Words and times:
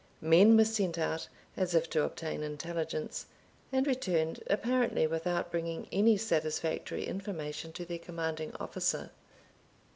Men 0.19 0.57
were 0.57 0.65
sent 0.65 0.97
out, 0.97 1.27
as 1.55 1.75
if 1.75 1.87
to 1.91 2.01
obtain 2.03 2.41
intelligence, 2.41 3.27
and 3.71 3.85
returned 3.85 4.41
apparently 4.47 5.05
without 5.05 5.51
bringing 5.51 5.87
any 5.91 6.17
satisfactory 6.17 7.05
information 7.05 7.71
to 7.73 7.85
their 7.85 7.99
commanding 7.99 8.51
officer. 8.59 9.11